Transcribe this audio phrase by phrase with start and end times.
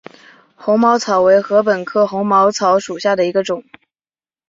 [0.55, 3.63] 红毛草为禾本科红毛草属下的一个种。